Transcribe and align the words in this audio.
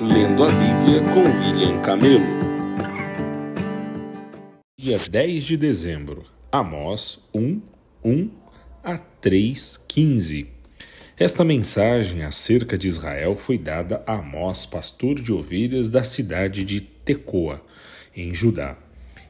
Lendo 0.00 0.44
a 0.44 0.46
Bíblia 0.46 1.02
com 1.12 1.20
William 1.20 1.82
Camelo. 1.82 2.24
Dia 4.78 4.98
10 4.98 5.44
de 5.44 5.58
dezembro, 5.58 6.24
Amós 6.50 7.28
1, 7.34 7.60
1 8.02 8.30
a 8.82 8.96
3, 8.96 9.84
15. 9.86 10.46
Esta 11.18 11.44
mensagem 11.44 12.22
acerca 12.22 12.78
de 12.78 12.88
Israel 12.88 13.36
foi 13.36 13.58
dada 13.58 14.02
a 14.06 14.14
Amós, 14.14 14.64
pastor 14.64 15.20
de 15.20 15.34
ovelhas 15.34 15.90
da 15.90 16.02
cidade 16.02 16.64
de 16.64 16.80
Tecoa, 16.80 17.62
em 18.16 18.32
Judá. 18.32 18.78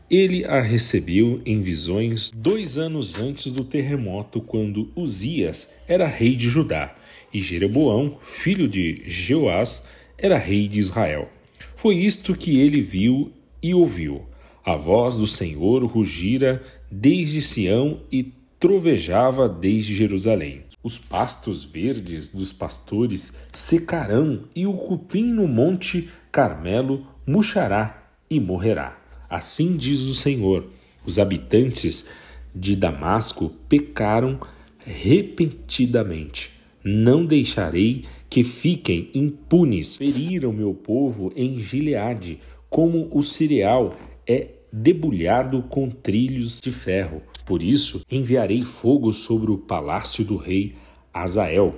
Ele 0.08 0.44
a 0.44 0.60
recebeu 0.60 1.42
em 1.44 1.60
visões 1.60 2.30
dois 2.32 2.78
anos 2.78 3.18
antes 3.18 3.50
do 3.50 3.64
terremoto, 3.64 4.40
quando 4.40 4.92
Uzias 4.94 5.68
era 5.88 6.06
rei 6.06 6.36
de 6.36 6.48
Judá 6.48 6.94
e 7.34 7.42
Jeroboão, 7.42 8.20
filho 8.22 8.68
de 8.68 9.02
Jeoás, 9.04 9.84
era 10.20 10.36
rei 10.36 10.68
de 10.68 10.78
Israel. 10.78 11.28
Foi 11.74 11.96
isto 11.96 12.34
que 12.34 12.60
ele 12.60 12.80
viu 12.80 13.32
e 13.62 13.74
ouviu. 13.74 14.26
A 14.64 14.76
voz 14.76 15.16
do 15.16 15.26
Senhor 15.26 15.82
rugira 15.84 16.62
desde 16.90 17.40
Sião 17.40 18.00
e 18.12 18.32
trovejava 18.58 19.48
desde 19.48 19.96
Jerusalém. 19.96 20.64
Os 20.82 20.98
pastos 20.98 21.64
verdes 21.64 22.28
dos 22.28 22.52
pastores 22.52 23.32
secarão 23.52 24.44
e 24.54 24.66
o 24.66 24.74
cupim 24.74 25.24
no 25.24 25.48
monte 25.48 26.08
Carmelo 26.30 27.06
murchará 27.26 28.12
e 28.28 28.38
morrerá. 28.38 28.98
Assim 29.28 29.76
diz 29.76 30.00
o 30.00 30.14
Senhor: 30.14 30.68
os 31.04 31.18
habitantes 31.18 32.06
de 32.54 32.76
Damasco 32.76 33.50
pecaram 33.68 34.38
repentinamente. 34.84 36.59
Não 36.84 37.24
deixarei 37.24 38.04
que 38.28 38.44
fiquem 38.44 39.10
impunes. 39.14 39.96
Feriram 39.96 40.52
meu 40.52 40.74
povo 40.74 41.32
em 41.36 41.58
Gileade, 41.58 42.38
como 42.68 43.08
o 43.12 43.22
cereal 43.22 43.94
é 44.26 44.48
debulhado 44.72 45.62
com 45.64 45.90
trilhos 45.90 46.60
de 46.60 46.70
ferro. 46.70 47.22
Por 47.44 47.62
isso 47.62 48.02
enviarei 48.10 48.62
fogo 48.62 49.12
sobre 49.12 49.50
o 49.50 49.58
palácio 49.58 50.24
do 50.24 50.36
rei 50.36 50.74
Azael, 51.12 51.74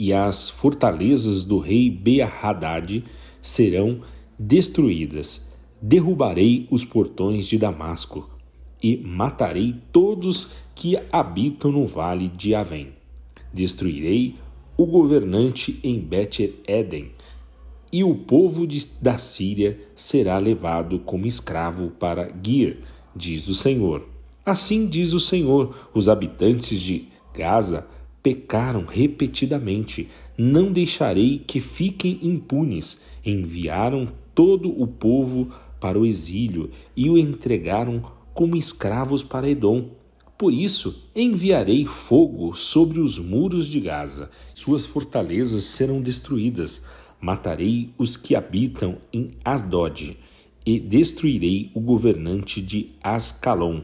e 0.00 0.12
as 0.12 0.48
fortalezas 0.48 1.44
do 1.44 1.58
rei 1.58 1.90
Beahadad 1.90 3.04
serão 3.40 4.00
destruídas 4.38 5.52
derrubarei 5.82 6.68
os 6.70 6.84
portões 6.84 7.44
de 7.44 7.58
Damasco 7.58 8.30
e 8.80 8.96
matarei 8.96 9.74
todos 9.90 10.52
que 10.76 10.96
habitam 11.10 11.72
no 11.72 11.84
vale 11.84 12.28
de 12.28 12.54
Avém. 12.54 13.01
Destruirei 13.52 14.36
o 14.76 14.86
governante 14.86 15.78
em 15.82 15.98
Bet-Eden, 15.98 17.10
e 17.92 18.02
o 18.02 18.14
povo 18.14 18.66
de, 18.66 18.86
da 19.02 19.18
Síria 19.18 19.78
será 19.94 20.38
levado 20.38 20.98
como 21.00 21.26
escravo 21.26 21.90
para 21.90 22.34
Gir, 22.42 22.78
diz 23.14 23.46
o 23.48 23.54
Senhor. 23.54 24.08
Assim 24.46 24.86
diz 24.86 25.12
o 25.12 25.20
Senhor: 25.20 25.88
os 25.92 26.08
habitantes 26.08 26.80
de 26.80 27.08
Gaza 27.34 27.86
pecaram 28.22 28.84
repetidamente. 28.86 30.08
Não 30.38 30.72
deixarei 30.72 31.38
que 31.38 31.60
fiquem 31.60 32.18
impunes. 32.22 33.02
Enviaram 33.24 34.08
todo 34.34 34.70
o 34.70 34.86
povo 34.86 35.52
para 35.78 35.98
o 35.98 36.06
exílio 36.06 36.70
e 36.96 37.10
o 37.10 37.18
entregaram 37.18 38.02
como 38.32 38.56
escravos 38.56 39.22
para 39.22 39.50
Edom. 39.50 39.90
Por 40.42 40.52
isso 40.52 41.08
enviarei 41.14 41.86
fogo 41.86 42.52
sobre 42.52 42.98
os 42.98 43.16
muros 43.16 43.64
de 43.64 43.78
Gaza, 43.78 44.28
suas 44.52 44.84
fortalezas 44.84 45.62
serão 45.62 46.02
destruídas. 46.02 46.82
Matarei 47.20 47.90
os 47.96 48.16
que 48.16 48.34
habitam 48.34 48.98
em 49.12 49.30
Asdod 49.44 50.18
e 50.66 50.80
destruirei 50.80 51.70
o 51.72 51.80
governante 51.80 52.60
de 52.60 52.88
Ascalon. 53.00 53.82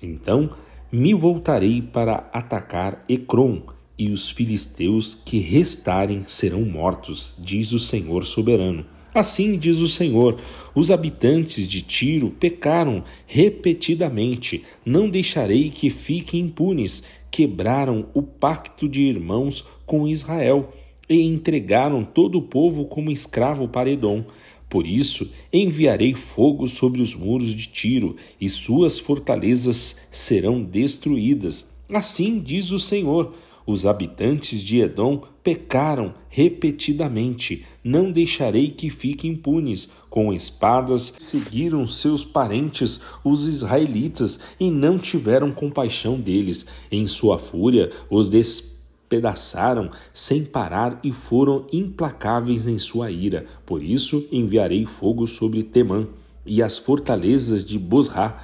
Então 0.00 0.48
me 0.90 1.12
voltarei 1.12 1.82
para 1.82 2.30
atacar 2.32 3.04
Ecrom, 3.06 3.60
e 3.98 4.08
os 4.08 4.30
filisteus 4.30 5.14
que 5.14 5.38
restarem 5.38 6.22
serão 6.26 6.62
mortos, 6.62 7.34
diz 7.38 7.72
o 7.72 7.78
Senhor 7.78 8.24
soberano. 8.24 8.86
Assim 9.14 9.58
diz 9.58 9.78
o 9.78 9.88
Senhor: 9.88 10.38
os 10.74 10.90
habitantes 10.90 11.66
de 11.66 11.82
Tiro 11.82 12.30
pecaram 12.30 13.02
repetidamente, 13.26 14.64
não 14.84 15.08
deixarei 15.08 15.70
que 15.70 15.90
fiquem 15.90 16.40
impunes. 16.40 17.02
Quebraram 17.30 18.08
o 18.12 18.22
pacto 18.22 18.88
de 18.88 19.02
irmãos 19.02 19.64
com 19.86 20.08
Israel 20.08 20.72
e 21.08 21.20
entregaram 21.22 22.04
todo 22.04 22.38
o 22.38 22.42
povo 22.42 22.84
como 22.84 23.10
escravo 23.10 23.68
para 23.68 23.90
Edom. 23.90 24.24
Por 24.68 24.86
isso 24.86 25.28
enviarei 25.52 26.14
fogo 26.14 26.68
sobre 26.68 27.02
os 27.02 27.14
muros 27.14 27.52
de 27.52 27.66
Tiro, 27.66 28.16
e 28.40 28.48
suas 28.48 29.00
fortalezas 29.00 29.96
serão 30.12 30.62
destruídas. 30.62 31.70
Assim 31.88 32.38
diz 32.38 32.70
o 32.70 32.78
Senhor 32.78 33.34
os 33.70 33.86
habitantes 33.86 34.60
de 34.60 34.80
Edom 34.80 35.22
pecaram 35.42 36.14
repetidamente. 36.28 37.64
Não 37.82 38.10
deixarei 38.10 38.70
que 38.70 38.90
fiquem 38.90 39.32
impunes. 39.32 39.88
Com 40.08 40.32
espadas 40.32 41.14
seguiram 41.18 41.86
seus 41.86 42.24
parentes, 42.24 43.00
os 43.24 43.46
israelitas, 43.46 44.40
e 44.58 44.70
não 44.70 44.98
tiveram 44.98 45.50
compaixão 45.52 46.20
deles. 46.20 46.66
Em 46.90 47.06
sua 47.06 47.38
fúria, 47.38 47.90
os 48.10 48.28
despedaçaram 48.28 49.90
sem 50.12 50.44
parar 50.44 51.00
e 51.02 51.12
foram 51.12 51.66
implacáveis 51.72 52.66
em 52.66 52.78
sua 52.78 53.10
ira. 53.10 53.46
Por 53.64 53.82
isso 53.82 54.26
enviarei 54.30 54.84
fogo 54.84 55.26
sobre 55.26 55.62
Temã 55.62 56.06
e 56.44 56.62
as 56.62 56.78
fortalezas 56.78 57.64
de 57.64 57.78
Bosra 57.78 58.36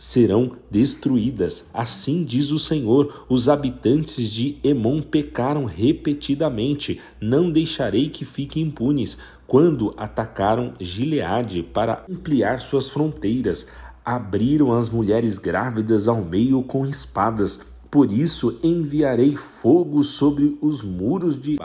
serão 0.00 0.52
destruídas. 0.70 1.68
Assim 1.74 2.24
diz 2.24 2.50
o 2.50 2.58
Senhor: 2.58 3.26
os 3.28 3.50
habitantes 3.50 4.30
de 4.30 4.56
Emon 4.64 5.02
pecaram 5.02 5.66
repetidamente, 5.66 6.98
não 7.20 7.52
deixarei 7.52 8.08
que 8.08 8.24
fiquem 8.24 8.62
impunes. 8.62 9.18
Quando 9.46 9.92
atacaram 9.98 10.72
Gileade 10.80 11.62
para 11.62 12.02
ampliar 12.10 12.60
suas 12.60 12.88
fronteiras, 12.88 13.66
abriram 14.02 14.72
as 14.72 14.88
mulheres 14.88 15.36
grávidas 15.36 16.08
ao 16.08 16.24
meio 16.24 16.62
com 16.62 16.86
espadas. 16.86 17.60
Por 17.90 18.10
isso 18.10 18.58
enviarei 18.62 19.36
fogo 19.36 20.02
sobre 20.02 20.56
os 20.62 20.82
muros 20.82 21.40
de 21.40 21.58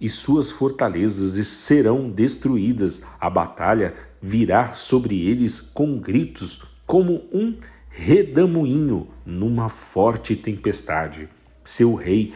e 0.00 0.08
suas 0.08 0.50
fortalezas 0.50 1.44
serão 1.46 2.10
destruídas. 2.10 3.00
A 3.18 3.30
batalha 3.30 3.94
virá 4.20 4.74
sobre 4.74 5.26
eles 5.26 5.60
com 5.60 5.98
gritos, 5.98 6.60
como 6.86 7.22
um 7.32 7.54
redemoinho 7.88 9.08
numa 9.24 9.68
forte 9.68 10.34
tempestade. 10.34 11.28
Seu 11.64 11.94
rei 11.94 12.32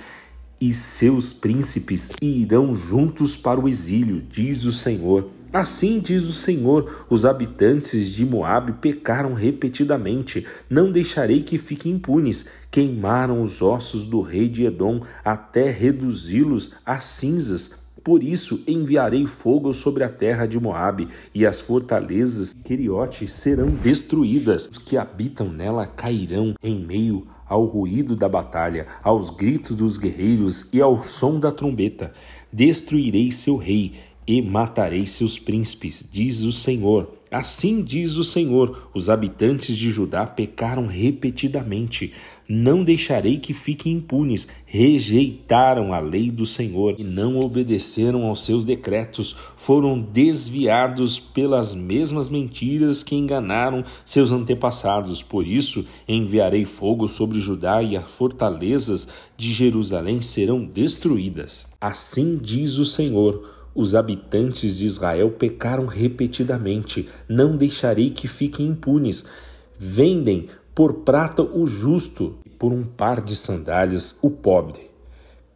e 0.60 0.72
seus 0.72 1.32
príncipes 1.32 2.10
irão 2.20 2.74
juntos 2.74 3.36
para 3.36 3.60
o 3.60 3.68
exílio, 3.68 4.20
diz 4.20 4.64
o 4.64 4.72
Senhor. 4.72 5.30
Assim 5.52 5.98
diz 5.98 6.28
o 6.28 6.32
Senhor: 6.32 7.06
os 7.08 7.24
habitantes 7.24 8.10
de 8.10 8.24
Moabe 8.24 8.72
pecaram 8.74 9.34
repetidamente, 9.34 10.46
não 10.68 10.92
deixarei 10.92 11.42
que 11.42 11.56
fiquem 11.56 11.92
impunes. 11.92 12.46
Queimaram 12.70 13.42
os 13.42 13.62
ossos 13.62 14.06
do 14.06 14.20
rei 14.20 14.48
de 14.48 14.64
Edom 14.64 15.00
até 15.24 15.70
reduzi-los 15.70 16.72
a 16.84 17.00
cinzas 17.00 17.87
por 18.08 18.22
isso 18.22 18.62
enviarei 18.66 19.26
fogo 19.26 19.74
sobre 19.74 20.02
a 20.02 20.08
terra 20.08 20.46
de 20.46 20.58
Moabe, 20.58 21.08
e 21.34 21.44
as 21.44 21.60
fortalezas 21.60 22.54
de 22.54 22.62
Queriote 22.62 23.28
serão 23.28 23.68
destruídas. 23.68 24.66
Os 24.66 24.78
que 24.78 24.96
habitam 24.96 25.50
nela 25.50 25.84
cairão 25.84 26.54
em 26.62 26.82
meio 26.82 27.26
ao 27.46 27.66
ruído 27.66 28.16
da 28.16 28.26
batalha, 28.26 28.86
aos 29.02 29.28
gritos 29.28 29.76
dos 29.76 29.98
guerreiros 29.98 30.72
e 30.72 30.80
ao 30.80 31.02
som 31.02 31.38
da 31.38 31.52
trombeta. 31.52 32.14
Destruirei 32.50 33.30
seu 33.30 33.58
rei 33.58 33.92
e 34.26 34.40
matarei 34.40 35.06
seus 35.06 35.38
príncipes, 35.38 36.02
diz 36.10 36.40
o 36.40 36.50
Senhor. 36.50 37.12
Assim 37.30 37.82
diz 37.82 38.16
o 38.16 38.24
Senhor: 38.24 38.88
os 38.94 39.10
habitantes 39.10 39.76
de 39.76 39.90
Judá 39.90 40.24
pecaram 40.24 40.86
repetidamente. 40.86 42.14
Não 42.48 42.82
deixarei 42.82 43.36
que 43.36 43.52
fiquem 43.52 43.92
impunes. 43.92 44.48
Rejeitaram 44.64 45.92
a 45.92 45.98
lei 45.98 46.30
do 46.30 46.46
Senhor 46.46 46.94
e 46.96 47.04
não 47.04 47.38
obedeceram 47.38 48.24
aos 48.24 48.42
seus 48.42 48.64
decretos. 48.64 49.36
Foram 49.54 50.00
desviados 50.00 51.20
pelas 51.20 51.74
mesmas 51.74 52.30
mentiras 52.30 53.02
que 53.02 53.14
enganaram 53.14 53.84
seus 54.02 54.32
antepassados. 54.32 55.22
Por 55.22 55.46
isso, 55.46 55.84
enviarei 56.08 56.64
fogo 56.64 57.06
sobre 57.06 57.38
Judá 57.38 57.82
e 57.82 57.98
as 57.98 58.10
fortalezas 58.10 59.06
de 59.36 59.52
Jerusalém 59.52 60.22
serão 60.22 60.64
destruídas. 60.64 61.66
Assim 61.78 62.38
diz 62.38 62.78
o 62.78 62.84
Senhor 62.86 63.58
os 63.74 63.94
habitantes 63.94 64.76
de 64.76 64.86
Israel 64.86 65.30
pecaram 65.30 65.86
repetidamente. 65.86 67.08
Não 67.28 67.56
deixarei 67.56 68.10
que 68.10 68.26
fiquem 68.26 68.66
impunes. 68.66 69.24
Vendem 69.78 70.48
por 70.78 70.94
prata 71.04 71.42
o 71.42 71.66
justo 71.66 72.37
por 72.58 72.72
um 72.72 72.84
par 72.84 73.20
de 73.20 73.36
sandálias 73.36 74.16
o 74.20 74.30
pobre. 74.30 74.90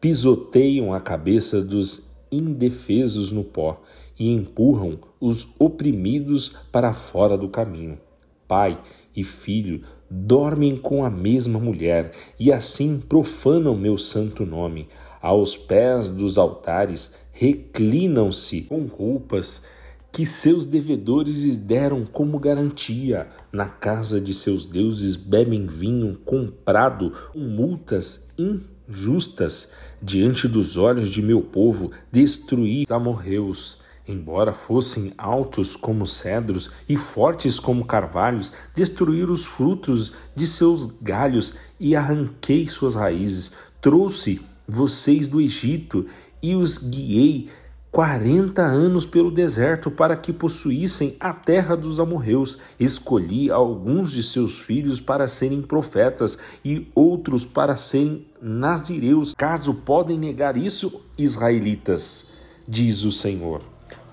Pisoteiam 0.01 0.93
a 0.93 1.01
cabeça 1.01 1.61
dos 1.61 2.05
indefesos 2.31 3.33
no 3.33 3.45
pó 3.45 3.81
e 4.19 4.31
empurram 4.33 4.99
os 5.21 5.49
oprimidos 5.59 6.55
para 6.71 6.93
fora 6.93 7.37
do 7.37 7.49
caminho. 7.49 7.99
Pai 8.47 8.81
e 9.15 9.25
filho 9.25 9.83
dormem 10.11 10.77
com 10.77 11.05
a 11.05 11.11
mesma 11.11 11.59
mulher 11.59 12.13
e 12.39 12.53
assim 12.53 12.99
profanam 12.99 13.77
meu 13.77 13.97
santo 13.97 14.45
nome. 14.45 14.89
Aos 15.21 15.57
pés 15.57 16.11
dos 16.11 16.37
altares 16.37 17.15
reclinam-se 17.33 18.63
com 18.63 18.85
roupas 18.85 19.63
que 20.13 20.27
seus 20.27 20.67
devedores 20.67 21.57
deram 21.57 22.05
como 22.05 22.39
garantia. 22.39 23.31
Na 23.51 23.67
casa 23.67 24.21
de 24.21 24.35
seus 24.35 24.67
deuses 24.67 25.17
bebem 25.17 25.67
vinho 25.67 26.19
comprado 26.19 27.13
com 27.33 27.41
multas 27.41 28.29
injustas. 28.39 29.73
Diante 30.03 30.47
dos 30.47 30.77
olhos 30.77 31.09
de 31.09 31.23
meu 31.23 31.41
povo, 31.41 31.91
destruí 32.13 32.85
os 32.85 32.91
amorreus. 32.91 33.79
Embora 34.07 34.53
fossem 34.53 35.13
altos 35.17 35.77
como 35.77 36.07
cedros 36.07 36.71
e 36.89 36.97
fortes 36.97 37.59
como 37.59 37.87
carvalhos, 37.87 38.53
destruí 38.75 39.25
os 39.25 39.47
frutos 39.47 40.13
de 40.35 40.45
seus 40.45 40.85
galhos 41.01 41.55
e 41.81 41.97
arranquei 41.97 42.69
suas 42.69 42.97
raízes. 42.97 43.53
Trouxe 43.81 44.43
vocês 44.69 45.27
do 45.27 45.41
Egito 45.41 46.05
e 46.43 46.55
os 46.57 46.79
guiei 46.79 47.49
quarenta 47.93 48.63
anos 48.63 49.05
pelo 49.05 49.31
deserto 49.31 49.91
para 49.91 50.17
que 50.17 50.33
possuíssem 50.33 51.15
a 51.21 51.35
terra 51.35 51.77
dos 51.77 52.01
amorreus. 52.01 52.57
Escolhi 52.81 53.51
alguns 53.51 54.13
de 54.13 54.23
seus 54.23 54.61
filhos 54.61 54.99
para 54.99 55.29
serem 55.29 55.61
profetas 55.61 56.39
e 56.65 56.89
outros 56.95 57.45
para 57.45 57.77
serem 57.77 58.27
nazireus. 58.41 59.35
Caso 59.37 59.75
podem 59.75 60.19
negar 60.19 60.57
isso, 60.57 61.03
israelitas, 61.19 62.29
diz 62.67 63.05
o 63.05 63.13
Senhor. 63.13 63.61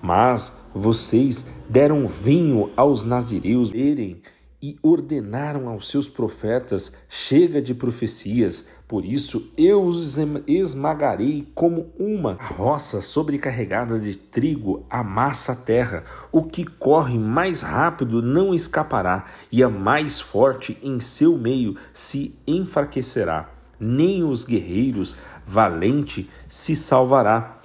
Mas 0.02 0.60
vocês 0.74 1.46
deram 1.66 2.06
vinho 2.06 2.70
aos 2.76 3.04
nazireus 3.04 3.70
verem 3.70 4.20
e 4.62 4.76
ordenaram 4.82 5.68
aos 5.68 5.88
seus 5.88 6.06
profetas: 6.06 6.92
chega 7.08 7.62
de 7.62 7.74
profecias, 7.74 8.66
por 8.90 9.04
isso 9.04 9.52
eu 9.56 9.84
os 9.84 10.18
esmagarei 10.48 11.48
como 11.54 11.92
uma 11.96 12.36
roça 12.40 13.00
sobrecarregada 13.00 14.00
de 14.00 14.16
trigo 14.16 14.84
amassa 14.90 15.52
a 15.52 15.54
terra. 15.54 16.02
O 16.32 16.42
que 16.42 16.64
corre 16.64 17.16
mais 17.16 17.62
rápido 17.62 18.20
não 18.20 18.52
escapará, 18.52 19.26
e 19.52 19.62
a 19.62 19.68
mais 19.68 20.20
forte 20.20 20.76
em 20.82 20.98
seu 20.98 21.38
meio 21.38 21.76
se 21.94 22.34
enfraquecerá. 22.48 23.48
Nem 23.78 24.24
os 24.24 24.44
guerreiros 24.44 25.16
valente 25.46 26.28
se 26.48 26.74
salvará. 26.74 27.60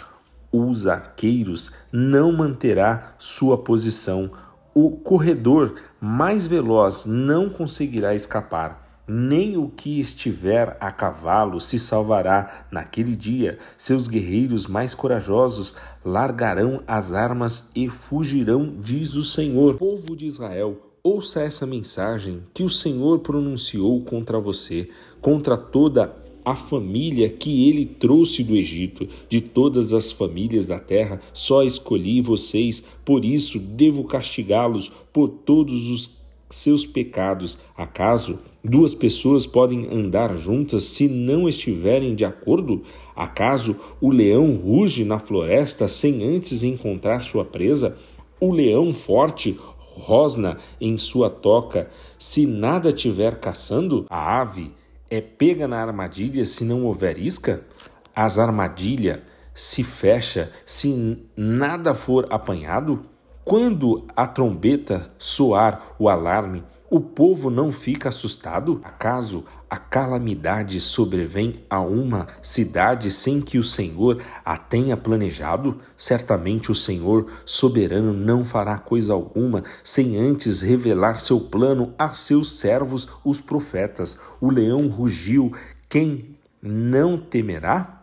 Os 0.51 0.85
arqueiros 0.85 1.71
não 1.91 2.31
manterá 2.31 3.15
sua 3.17 3.57
posição 3.57 4.29
o 4.77 4.91
corredor 4.91 5.75
mais 6.01 6.45
veloz 6.45 7.05
não 7.05 7.49
conseguirá 7.49 8.13
escapar, 8.13 8.84
nem 9.07 9.57
o 9.57 9.69
que 9.69 9.99
estiver 9.99 10.77
a 10.79 10.91
cavalo 10.91 11.59
se 11.61 11.77
salvará 11.77 12.65
naquele 12.71 13.15
dia. 13.15 13.57
Seus 13.77 14.07
guerreiros 14.07 14.67
mais 14.67 14.93
corajosos 14.93 15.75
largarão 16.03 16.81
as 16.87 17.13
armas 17.13 17.71
e 17.75 17.87
fugirão, 17.89 18.75
diz 18.81 19.15
o 19.15 19.23
Senhor. 19.23 19.75
Povo 19.75 20.15
de 20.15 20.25
Israel, 20.25 20.77
ouça 21.03 21.41
essa 21.41 21.65
mensagem 21.65 22.43
que 22.53 22.63
o 22.63 22.69
Senhor 22.69 23.19
pronunciou 23.19 24.01
contra 24.01 24.39
você, 24.39 24.89
contra 25.21 25.55
toda 25.55 26.15
a 26.43 26.55
família 26.55 27.27
que 27.27 27.67
ele 27.67 27.85
trouxe 27.85 28.43
do 28.43 28.55
Egito, 28.55 29.07
de 29.27 29.41
todas 29.41 29.93
as 29.93 30.11
famílias 30.11 30.67
da 30.67 30.79
terra, 30.79 31.19
só 31.33 31.63
escolhi 31.63 32.21
vocês, 32.21 32.83
por 33.03 33.25
isso 33.25 33.57
devo 33.57 34.03
castigá-los 34.03 34.91
por 35.11 35.27
todos 35.27 35.89
os 35.89 36.24
seus 36.49 36.85
pecados. 36.85 37.57
Acaso 37.75 38.39
duas 38.63 38.93
pessoas 38.93 39.45
podem 39.45 39.87
andar 39.91 40.35
juntas 40.37 40.83
se 40.83 41.07
não 41.07 41.47
estiverem 41.47 42.15
de 42.15 42.25
acordo? 42.25 42.83
Acaso 43.15 43.75
o 44.01 44.11
leão 44.11 44.55
ruge 44.55 45.03
na 45.03 45.19
floresta 45.19 45.87
sem 45.87 46.23
antes 46.23 46.63
encontrar 46.63 47.21
sua 47.21 47.45
presa? 47.45 47.97
O 48.39 48.51
leão 48.51 48.93
forte 48.93 49.57
rosna 49.95 50.57
em 50.79 50.97
sua 50.97 51.29
toca 51.29 51.89
se 52.19 52.45
nada 52.45 52.91
tiver 52.91 53.39
caçando? 53.39 54.05
A 54.09 54.41
ave 54.41 54.71
é 55.09 55.21
pega 55.21 55.67
na 55.67 55.81
armadilha 55.81 56.43
se 56.45 56.65
não 56.65 56.85
houver 56.85 57.17
isca? 57.17 57.65
As 58.13 58.37
armadilha 58.37 59.23
se 59.53 59.83
fecha 59.83 60.51
se 60.65 61.17
nada 61.35 61.93
for 61.93 62.25
apanhado? 62.29 63.01
Quando 63.45 64.07
a 64.15 64.25
trombeta 64.25 65.07
soar 65.19 65.93
o 65.99 66.09
alarme, 66.09 66.63
o 66.89 66.99
povo 66.99 67.51
não 67.51 67.71
fica 67.71 68.09
assustado? 68.09 68.81
Acaso 68.83 69.45
a 69.69 69.77
calamidade 69.77 70.81
sobrevém 70.81 71.63
a 71.69 71.79
uma 71.79 72.25
cidade 72.41 73.11
sem 73.11 73.39
que 73.39 73.59
o 73.59 73.63
Senhor 73.63 74.19
a 74.43 74.57
tenha 74.57 74.97
planejado? 74.97 75.77
Certamente 75.95 76.71
o 76.71 76.75
Senhor 76.75 77.27
soberano 77.45 78.13
não 78.13 78.43
fará 78.43 78.79
coisa 78.79 79.13
alguma 79.13 79.63
sem 79.83 80.17
antes 80.17 80.61
revelar 80.61 81.19
seu 81.19 81.39
plano 81.39 81.93
a 81.99 82.07
seus 82.07 82.51
servos, 82.53 83.07
os 83.23 83.39
profetas. 83.39 84.17
O 84.41 84.49
leão 84.49 84.87
rugiu, 84.87 85.53
quem 85.87 86.35
não 86.59 87.15
temerá? 87.15 88.01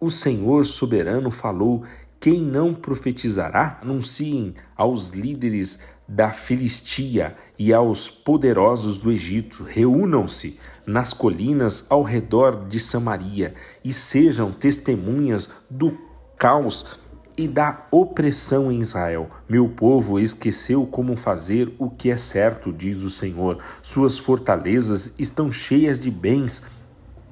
O 0.00 0.10
Senhor 0.10 0.64
soberano 0.66 1.30
falou, 1.30 1.84
quem 2.20 2.42
não 2.42 2.74
profetizará? 2.74 3.80
Anunciem 3.82 4.54
aos 4.76 5.08
líderes 5.08 5.78
da 6.06 6.30
Filistia 6.30 7.34
e 7.58 7.72
aos 7.72 8.10
poderosos 8.10 8.98
do 8.98 9.10
Egito: 9.10 9.64
reúnam-se 9.64 10.58
nas 10.86 11.14
colinas 11.14 11.86
ao 11.88 12.02
redor 12.02 12.68
de 12.68 12.78
Samaria 12.78 13.54
e 13.82 13.90
sejam 13.90 14.52
testemunhas 14.52 15.48
do 15.70 15.96
caos 16.36 16.98
e 17.38 17.48
da 17.48 17.86
opressão 17.90 18.70
em 18.70 18.80
Israel. 18.80 19.30
Meu 19.48 19.66
povo 19.66 20.18
esqueceu 20.18 20.84
como 20.84 21.16
fazer 21.16 21.74
o 21.78 21.88
que 21.88 22.10
é 22.10 22.18
certo, 22.18 22.70
diz 22.70 22.98
o 22.98 23.08
Senhor. 23.08 23.56
Suas 23.80 24.18
fortalezas 24.18 25.14
estão 25.18 25.50
cheias 25.50 25.98
de 25.98 26.10
bens 26.10 26.64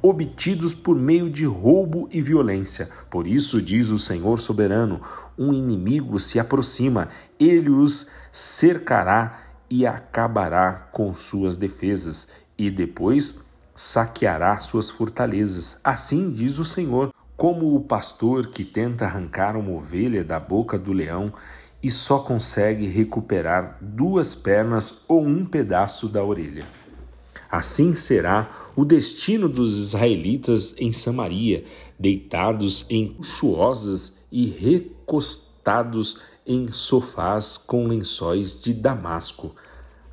obtidos 0.02 0.72
por 0.74 0.96
meio 0.96 1.28
de 1.30 1.44
roubo 1.44 2.08
e 2.12 2.20
violência. 2.20 2.88
Por 3.10 3.26
isso, 3.26 3.60
diz 3.60 3.90
o 3.90 3.98
Senhor 3.98 4.38
soberano: 4.38 5.00
um 5.36 5.52
inimigo 5.52 6.18
se 6.18 6.38
aproxima, 6.38 7.08
ele 7.38 7.70
os 7.70 8.08
cercará 8.32 9.42
e 9.70 9.86
acabará 9.86 10.88
com 10.92 11.14
suas 11.14 11.56
defesas, 11.56 12.28
e 12.56 12.70
depois 12.70 13.40
saqueará 13.74 14.58
suas 14.58 14.90
fortalezas. 14.90 15.78
Assim 15.84 16.32
diz 16.32 16.58
o 16.58 16.64
Senhor. 16.64 17.12
Como 17.36 17.76
o 17.76 17.80
pastor 17.80 18.48
que 18.48 18.64
tenta 18.64 19.04
arrancar 19.04 19.56
uma 19.56 19.70
ovelha 19.70 20.24
da 20.24 20.40
boca 20.40 20.76
do 20.76 20.92
leão 20.92 21.32
e 21.80 21.88
só 21.88 22.18
consegue 22.18 22.88
recuperar 22.88 23.78
duas 23.80 24.34
pernas 24.34 25.04
ou 25.06 25.24
um 25.24 25.44
pedaço 25.44 26.08
da 26.08 26.24
orelha. 26.24 26.64
Assim 27.50 27.94
será 27.94 28.50
o 28.76 28.84
destino 28.84 29.48
dos 29.48 29.76
israelitas 29.76 30.74
em 30.78 30.92
Samaria, 30.92 31.64
deitados 31.98 32.84
em 32.90 33.14
luxuosas 33.16 34.14
e 34.30 34.46
recostados 34.46 36.18
em 36.46 36.70
sofás 36.70 37.56
com 37.56 37.86
lençóis 37.86 38.58
de 38.60 38.74
Damasco. 38.74 39.54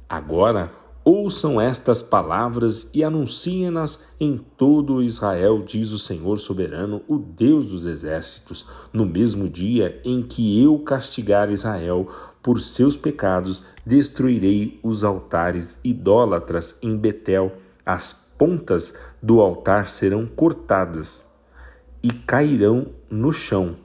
Agora 0.08 0.72
ouçam 1.04 1.62
estas 1.62 2.02
palavras 2.02 2.90
e 2.92 3.04
anunciem-nas 3.04 4.00
em 4.20 4.38
todo 4.58 5.04
Israel, 5.04 5.62
diz 5.62 5.92
o 5.92 6.00
Senhor 6.00 6.40
soberano, 6.40 7.04
o 7.08 7.20
Deus 7.20 7.68
dos 7.68 7.86
exércitos, 7.86 8.66
no 8.92 9.06
mesmo 9.06 9.48
dia 9.48 10.02
em 10.04 10.24
que 10.24 10.64
eu 10.64 10.80
castigar 10.80 11.52
Israel 11.52 12.08
por 12.46 12.62
seus 12.62 12.96
pecados, 12.96 13.64
destruirei 13.84 14.80
os 14.84 15.04
altares 15.04 15.80
idólatras 15.84 16.78
em 16.80 16.96
Betel. 16.96 17.58
As 17.84 18.14
pontas 18.38 18.94
do 19.20 19.42
altar 19.42 19.90
serão 19.90 20.28
cortadas 20.28 21.26
e 22.04 22.12
cairão 22.12 22.92
no 23.10 23.34
chão. 23.34 23.78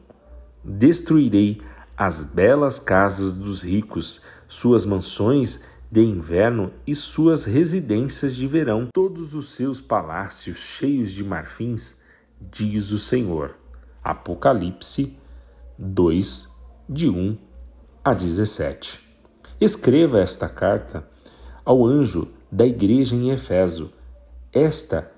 Destruirei 0.63 1.63
as 1.97 2.23
belas 2.23 2.79
casas 2.79 3.33
dos 3.33 3.63
ricos, 3.63 4.21
suas 4.47 4.85
mansões 4.85 5.61
de 5.91 6.03
inverno 6.03 6.71
e 6.87 6.95
suas 6.95 7.45
residências 7.45 8.37
de 8.37 8.47
verão, 8.47 8.89
todos 8.93 9.33
os 9.33 9.55
seus 9.55 9.81
palácios 9.81 10.59
cheios 10.59 11.13
de 11.13 11.25
marfins, 11.25 11.97
diz 12.39 12.91
o 12.91 12.99
Senhor. 12.99 13.57
Apocalipse 14.05 15.17
2, 15.79 16.51
de 16.91 17.09
1 17.09 17.50
a 18.03 18.15
17. 18.15 18.99
Escreva 19.61 20.21
esta 20.21 20.49
carta 20.49 21.07
ao 21.65 21.85
anjo 21.85 22.29
da 22.51 22.67
igreja 22.67 23.15
em 23.15 23.31
Efeso. 23.31 23.91
Esta 24.53 25.11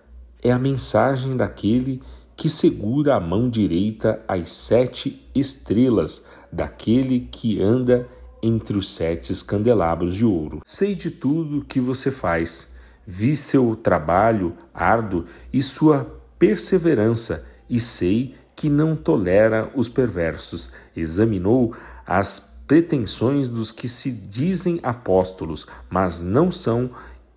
é 0.42 0.50
a 0.50 0.58
mensagem 0.58 1.36
daquele 1.36 2.02
que 2.36 2.48
segura 2.48 3.14
a 3.14 3.20
mão 3.20 3.48
direita 3.48 4.20
as 4.26 4.50
sete 4.50 5.24
estrelas 5.32 6.24
daquele 6.50 7.20
que 7.20 7.62
anda 7.62 8.08
entre 8.42 8.76
os 8.76 8.88
sete 8.88 9.32
candelabros 9.44 10.16
de 10.16 10.24
ouro. 10.24 10.60
Sei 10.64 10.96
de 10.96 11.08
tudo 11.08 11.64
que 11.64 11.78
você 11.78 12.10
faz, 12.10 12.70
vi 13.06 13.36
seu 13.36 13.76
trabalho 13.76 14.56
árduo 14.74 15.24
e 15.52 15.62
sua 15.62 16.20
perseverança, 16.36 17.46
e 17.70 17.78
sei 17.78 18.34
que 18.56 18.68
não 18.68 18.96
tolera 18.96 19.70
os 19.76 19.88
perversos. 19.88 20.72
Examinou 20.96 21.74
as 22.04 22.51
pretensões 22.66 23.48
dos 23.48 23.72
que 23.72 23.88
se 23.88 24.10
dizem 24.10 24.80
apóstolos, 24.82 25.66
mas 25.90 26.22
não 26.22 26.50
são, 26.50 26.90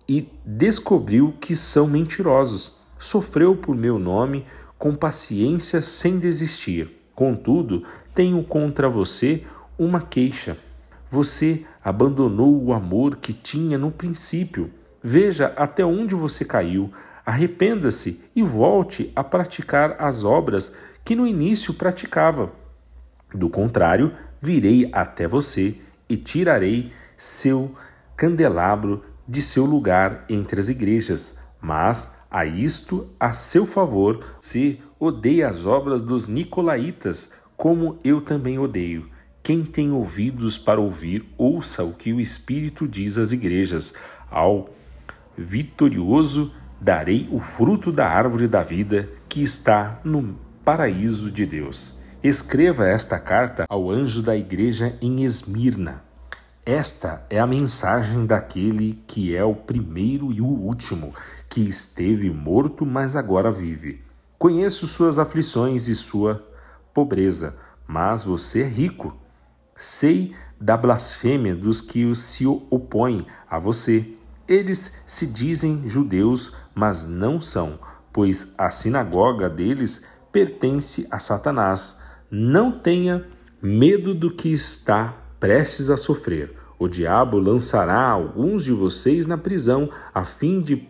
e 0.08 0.28
descobriu 0.44 1.34
que 1.40 1.56
são 1.56 1.86
mentirosos. 1.86 2.76
Sofreu 2.98 3.56
por 3.56 3.74
meu 3.74 3.98
nome 3.98 4.44
com 4.78 4.94
paciência 4.94 5.82
sem 5.82 6.18
desistir. 6.18 6.90
Contudo, 7.14 7.82
tenho 8.14 8.42
contra 8.44 8.88
você 8.88 9.44
uma 9.78 10.00
queixa 10.00 10.56
você 11.10 11.64
abandonou 11.82 12.62
o 12.62 12.72
amor 12.72 13.16
que 13.16 13.32
tinha 13.32 13.78
no 13.78 13.90
princípio. 13.90 14.70
Veja 15.02 15.52
até 15.56 15.84
onde 15.84 16.14
você 16.14 16.44
caiu. 16.44 16.90
Arrependa-se 17.24 18.22
e 18.34 18.42
volte 18.42 19.12
a 19.14 19.22
praticar 19.22 19.96
as 19.98 20.24
obras 20.24 20.74
que 21.04 21.14
no 21.14 21.26
início 21.26 21.74
praticava. 21.74 22.52
Do 23.34 23.48
contrário, 23.50 24.12
virei 24.40 24.88
até 24.92 25.26
você 25.26 25.74
e 26.08 26.16
tirarei 26.16 26.92
seu 27.16 27.74
candelabro 28.16 29.04
de 29.28 29.42
seu 29.42 29.64
lugar 29.64 30.24
entre 30.28 30.60
as 30.60 30.68
igrejas. 30.68 31.38
Mas 31.60 32.16
a 32.30 32.44
isto, 32.44 33.10
a 33.18 33.32
seu 33.32 33.66
favor, 33.66 34.20
se 34.38 34.80
odeia 34.98 35.48
as 35.48 35.66
obras 35.66 36.00
dos 36.00 36.26
nicolaítas, 36.26 37.32
como 37.56 37.98
eu 38.04 38.20
também 38.20 38.58
odeio. 38.58 39.10
Quem 39.42 39.64
tem 39.64 39.92
ouvidos 39.92 40.58
para 40.58 40.80
ouvir, 40.80 41.24
ouça 41.36 41.84
o 41.84 41.92
que 41.92 42.12
o 42.12 42.20
Espírito 42.20 42.86
diz 42.86 43.16
às 43.16 43.32
igrejas. 43.32 43.94
Ao 44.30 44.70
vitorioso 45.36 46.52
darei 46.80 47.28
o 47.30 47.40
fruto 47.40 47.92
da 47.92 48.08
árvore 48.08 48.48
da 48.48 48.62
vida 48.62 49.08
que 49.28 49.42
está 49.42 50.00
no 50.04 50.36
paraíso 50.64 51.30
de 51.30 51.46
Deus. 51.46 51.98
Escreva 52.22 52.88
esta 52.88 53.18
carta 53.18 53.66
ao 53.68 53.90
anjo 53.90 54.22
da 54.22 54.34
igreja 54.34 54.96
em 55.02 55.22
Esmirna. 55.22 56.02
Esta 56.64 57.24
é 57.28 57.38
a 57.38 57.46
mensagem 57.46 58.24
daquele 58.26 58.94
que 59.06 59.36
é 59.36 59.44
o 59.44 59.54
primeiro 59.54 60.32
e 60.32 60.40
o 60.40 60.46
último, 60.46 61.14
que 61.48 61.60
esteve 61.60 62.30
morto, 62.30 62.86
mas 62.86 63.16
agora 63.16 63.50
vive. 63.50 64.02
Conheço 64.38 64.86
suas 64.86 65.18
aflições 65.18 65.88
e 65.88 65.94
sua 65.94 66.44
pobreza, 66.92 67.54
mas 67.86 68.24
você 68.24 68.62
é 68.62 68.66
rico. 68.66 69.14
Sei 69.76 70.34
da 70.58 70.76
blasfêmia 70.76 71.54
dos 71.54 71.82
que 71.82 72.12
se 72.14 72.46
opõem 72.46 73.26
a 73.48 73.58
você. 73.58 74.16
Eles 74.48 74.90
se 75.04 75.26
dizem 75.26 75.86
judeus, 75.86 76.52
mas 76.74 77.04
não 77.04 77.42
são, 77.42 77.78
pois 78.10 78.54
a 78.56 78.70
sinagoga 78.70 79.50
deles 79.50 80.02
pertence 80.32 81.06
a 81.10 81.18
Satanás. 81.18 81.96
Não 82.30 82.72
tenha 82.72 83.24
medo 83.62 84.14
do 84.14 84.30
que 84.30 84.52
está 84.52 85.16
prestes 85.38 85.90
a 85.90 85.96
sofrer. 85.96 86.52
O 86.78 86.88
diabo 86.88 87.38
lançará 87.38 88.02
alguns 88.02 88.64
de 88.64 88.72
vocês 88.72 89.26
na 89.26 89.38
prisão, 89.38 89.88
a 90.12 90.24
fim 90.24 90.60
de 90.60 90.88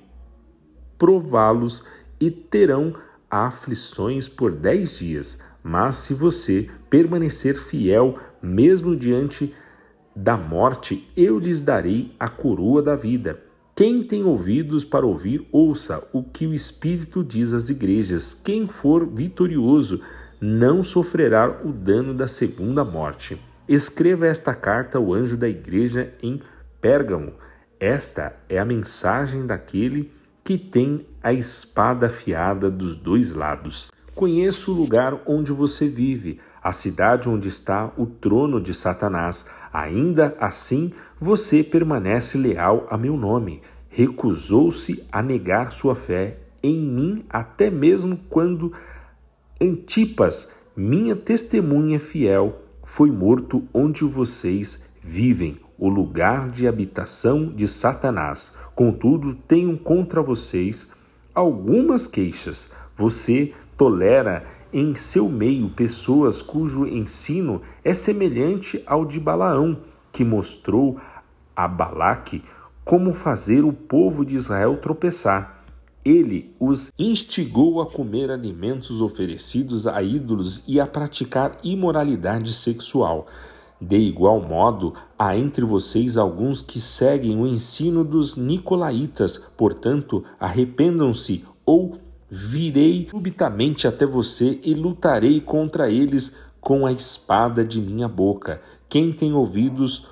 prová-los, 0.99 1.85
e 2.19 2.31
terão 2.31 2.95
aflições 3.31 4.29
por 4.29 4.55
dez 4.55 4.99
dias. 4.99 5.39
Mas 5.63 5.97
se 5.97 6.15
você 6.15 6.71
permanecer 6.89 7.57
fiel, 7.57 8.19
mesmo 8.41 8.97
diante 8.97 9.53
da 10.15 10.37
morte, 10.37 11.07
eu 11.17 11.39
lhes 11.39 11.61
darei 11.61 12.15
a 12.19 12.29
coroa 12.29 12.81
da 12.81 12.97
vida. 12.97 13.43
Quem 13.75 14.03
tem 14.03 14.25
ouvidos 14.25 14.87
para 14.87 15.05
ouvir, 15.05 15.47
ouça 15.53 16.03
o 16.11 16.23
que 16.23 16.47
o 16.47 16.55
Espírito 16.55 17.23
diz 17.23 17.53
às 17.53 17.69
igrejas. 17.69 18.33
Quem 18.33 18.67
for 18.67 19.07
vitorioso 19.07 20.01
não 20.41 20.85
sofrerá 20.85 21.61
o 21.65 21.73
dano 21.73 22.15
da 22.15 22.29
segunda 22.29 22.85
morte. 22.85 23.41
Escreva 23.69 24.27
esta 24.27 24.55
carta 24.55 24.99
ao 24.99 25.13
anjo 25.13 25.37
da 25.37 25.49
igreja 25.49 26.13
em 26.23 26.41
Pérgamo. 26.81 27.33
Esta 27.81 28.37
é 28.49 28.59
a 28.59 28.65
mensagem 28.65 29.47
daquele 29.47 30.13
que 30.45 30.57
tem 30.57 31.05
a 31.23 31.33
espada 31.33 32.07
afiada 32.07 32.71
dos 32.71 32.97
dois 32.97 33.33
lados. 33.33 33.91
Conheço 34.15 34.73
o 34.73 34.75
lugar 34.75 35.21
onde 35.27 35.53
você 35.53 35.89
vive, 35.89 36.41
a 36.63 36.73
cidade 36.73 37.29
onde 37.29 37.49
está 37.49 37.93
o 37.97 38.07
trono 38.07 38.61
de 38.61 38.73
Satanás. 38.73 39.45
Ainda 39.73 40.37
assim, 40.41 40.93
você 41.19 41.63
permanece 41.63 42.39
leal 42.39 42.87
a 42.89 42.97
meu 42.97 43.17
nome. 43.17 43.61
Recusou-se 43.89 45.05
a 45.11 45.23
negar 45.23 45.73
sua 45.73 45.95
fé 45.95 46.39
em 46.63 46.79
mim, 46.79 47.25
até 47.29 47.71
mesmo 47.71 48.19
quando 48.31 48.73
Antipas, 49.59 50.51
minha 50.77 51.17
testemunha 51.17 51.99
fiel, 51.99 52.61
foi 52.85 53.11
morto 53.11 53.67
onde 53.73 54.05
vocês 54.05 54.91
vivem, 55.01 55.59
o 55.79 55.89
lugar 55.89 56.51
de 56.51 56.69
habitação 56.69 57.47
de 57.49 57.67
Satanás. 57.67 58.55
Contudo, 58.75 59.35
tenho 59.35 59.79
contra 59.79 60.21
vocês 60.21 60.93
algumas 61.35 62.07
queixas. 62.07 62.75
Você 62.95 63.55
tolera 63.79 64.45
em 64.71 64.95
seu 64.95 65.27
meio 65.27 65.71
pessoas 65.71 66.43
cujo 66.43 66.87
ensino 66.87 67.63
é 67.83 67.95
semelhante 67.95 68.83
ao 68.87 69.07
de 69.07 69.19
Balaão, 69.19 69.81
que 70.13 70.23
mostrou 70.23 71.01
a 71.57 71.67
Balaque 71.67 72.43
como 72.85 73.15
fazer 73.15 73.65
o 73.65 73.73
povo 73.73 74.23
de 74.23 74.37
Israel 74.37 74.77
tropeçar. 74.77 75.56
Ele 76.07 76.55
os 76.61 76.93
instigou 76.97 77.81
a 77.81 77.87
comer 77.87 78.31
alimentos 78.31 79.01
oferecidos 79.01 79.89
a 79.89 80.01
ídolos 80.01 80.63
e 80.69 80.79
a 80.79 80.87
praticar 80.87 81.59
imoralidade 81.65 82.53
sexual. 82.53 83.27
De 83.81 83.99
igual 83.99 84.41
modo, 84.41 84.95
há 85.19 85.37
entre 85.37 85.65
vocês 85.65 86.17
alguns 86.17 86.63
que 86.63 86.81
seguem 86.81 87.39
o 87.41 87.47
ensino 87.47 88.05
dos 88.05 88.37
nicolaítas, 88.37 89.37
portanto, 89.57 90.23
arrependam-se 90.39 91.45
ou 91.67 91.99
Virei 92.29 93.07
subitamente 93.09 93.87
até 93.87 94.05
você 94.05 94.61
e 94.65 94.75
lutarei 94.75 95.41
contra 95.41 95.89
eles 95.89 96.35
com 96.61 96.85
a 96.85 96.93
espada 96.93 97.65
de 97.65 97.81
minha 97.81 98.09
boca. 98.09 98.61
Quem 98.89 99.13
tem 99.13 99.33
ouvidos 99.33 100.09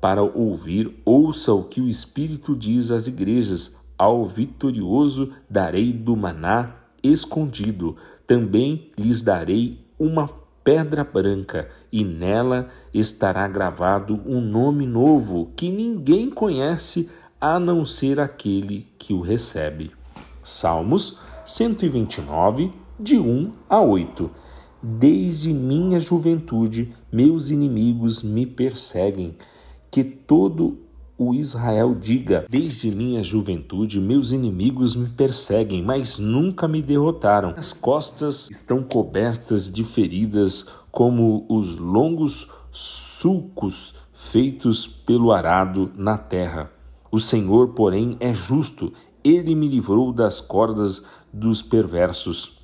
para 0.00 0.22
ouvir, 0.22 0.96
ouça 1.04 1.52
o 1.52 1.64
que 1.64 1.80
o 1.80 1.88
Espírito 1.88 2.54
diz 2.54 2.92
às 2.92 3.08
igrejas. 3.08 3.75
Ao 3.98 4.24
vitorioso 4.26 5.32
darei 5.48 5.92
do 5.92 6.16
maná 6.16 6.76
escondido. 7.02 7.96
Também 8.26 8.90
lhes 8.98 9.22
darei 9.22 9.86
uma 9.98 10.28
pedra 10.62 11.04
branca, 11.04 11.68
e 11.92 12.04
nela 12.04 12.68
estará 12.92 13.46
gravado 13.46 14.20
um 14.26 14.40
nome 14.40 14.84
novo 14.84 15.52
que 15.54 15.70
ninguém 15.70 16.28
conhece 16.28 17.08
a 17.40 17.60
não 17.60 17.86
ser 17.86 18.18
aquele 18.18 18.88
que 18.98 19.14
o 19.14 19.20
recebe. 19.20 19.92
Salmos 20.42 21.20
129, 21.44 22.72
de 22.98 23.16
1 23.16 23.52
a 23.68 23.80
8. 23.80 24.30
Desde 24.82 25.52
minha 25.52 26.00
juventude, 26.00 26.92
meus 27.12 27.50
inimigos 27.50 28.22
me 28.22 28.44
perseguem. 28.44 29.36
Que 29.90 30.02
todo 30.02 30.78
o 31.18 31.34
Israel 31.34 31.94
diga: 31.94 32.46
Desde 32.48 32.94
minha 32.94 33.22
juventude, 33.22 34.00
meus 34.00 34.30
inimigos 34.32 34.94
me 34.94 35.08
perseguem, 35.08 35.82
mas 35.82 36.18
nunca 36.18 36.68
me 36.68 36.82
derrotaram. 36.82 37.54
As 37.56 37.72
costas 37.72 38.48
estão 38.50 38.82
cobertas 38.82 39.70
de 39.70 39.82
feridas, 39.82 40.66
como 40.90 41.46
os 41.48 41.76
longos 41.78 42.48
sulcos 42.70 43.94
feitos 44.12 44.86
pelo 44.86 45.32
arado 45.32 45.90
na 45.96 46.18
terra. 46.18 46.70
O 47.10 47.18
Senhor, 47.18 47.68
porém, 47.68 48.16
é 48.20 48.34
justo, 48.34 48.92
ele 49.24 49.54
me 49.54 49.68
livrou 49.68 50.12
das 50.12 50.40
cordas 50.40 51.04
dos 51.32 51.62
perversos. 51.62 52.58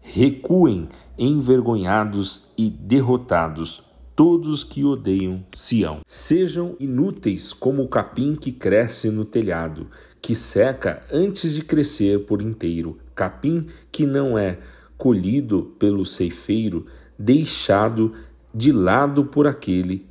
Recuem, 0.00 0.88
envergonhados 1.18 2.46
e 2.56 2.70
derrotados, 2.70 3.82
todos 4.14 4.64
que 4.64 4.84
odeiam 4.84 5.44
Sião. 5.52 6.00
Sejam 6.06 6.76
inúteis 6.78 7.52
como 7.52 7.82
o 7.82 7.88
capim 7.88 8.34
que 8.34 8.52
cresce 8.52 9.10
no 9.10 9.24
telhado, 9.24 9.86
que 10.20 10.34
seca 10.34 11.02
antes 11.12 11.54
de 11.54 11.62
crescer 11.62 12.20
por 12.26 12.42
inteiro, 12.42 12.98
capim 13.14 13.66
que 13.90 14.06
não 14.06 14.38
é 14.38 14.58
colhido 14.98 15.74
pelo 15.78 16.04
ceifeiro, 16.04 16.86
deixado 17.18 18.12
de 18.54 18.72
lado 18.72 19.24
por 19.24 19.46
aquele 19.46 20.06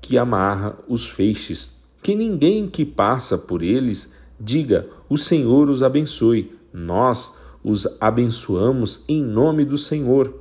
que 0.00 0.16
amarra 0.18 0.78
os 0.88 1.06
feixes. 1.06 1.82
Que 2.02 2.14
ninguém 2.14 2.66
que 2.66 2.84
passa 2.84 3.38
por 3.38 3.62
eles 3.62 4.14
diga: 4.38 4.88
O 5.08 5.16
Senhor 5.16 5.68
os 5.68 5.82
abençoe. 5.82 6.52
Nós 6.72 7.34
os 7.62 7.86
abençoamos 8.00 9.04
em 9.08 9.22
nome 9.22 9.64
do 9.64 9.78
Senhor. 9.78 10.40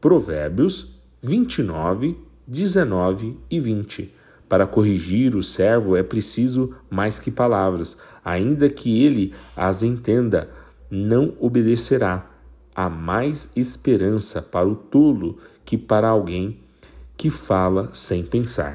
Provérbios 0.00 0.99
29, 1.22 2.18
19 2.46 3.36
e 3.50 3.60
20. 3.60 4.14
Para 4.48 4.66
corrigir 4.66 5.36
o 5.36 5.42
servo 5.42 5.94
é 5.94 6.02
preciso 6.02 6.74
mais 6.88 7.18
que 7.18 7.30
palavras, 7.30 7.98
ainda 8.24 8.70
que 8.70 9.04
ele 9.04 9.34
as 9.54 9.82
entenda, 9.82 10.48
não 10.90 11.34
obedecerá. 11.38 12.26
Há 12.74 12.88
mais 12.88 13.50
esperança 13.54 14.40
para 14.40 14.66
o 14.66 14.74
tolo 14.74 15.36
que 15.62 15.76
para 15.76 16.08
alguém 16.08 16.58
que 17.18 17.28
fala 17.28 17.90
sem 17.92 18.22
pensar. 18.22 18.68